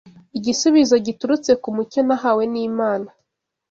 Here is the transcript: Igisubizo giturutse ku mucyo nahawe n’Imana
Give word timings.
Igisubizo 0.37 0.95
giturutse 1.05 1.51
ku 1.61 1.69
mucyo 1.75 1.99
nahawe 2.07 2.43
n’Imana 2.53 3.09